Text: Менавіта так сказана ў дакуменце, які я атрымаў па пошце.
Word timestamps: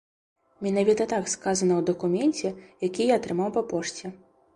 Менавіта 0.67 1.05
так 1.11 1.27
сказана 1.33 1.73
ў 1.79 1.87
дакуменце, 1.89 2.47
які 2.87 3.07
я 3.11 3.19
атрымаў 3.21 3.53
па 3.59 3.63
пошце. 3.75 4.13